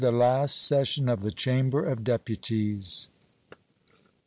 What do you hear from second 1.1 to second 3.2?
THE CHAMBER OF DEPUTIES.